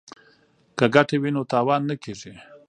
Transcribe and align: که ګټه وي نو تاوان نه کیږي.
که 0.77 0.85
ګټه 0.95 1.15
وي 1.21 1.31
نو 1.35 1.41
تاوان 1.51 1.81
نه 1.89 1.95
کیږي. 2.03 2.33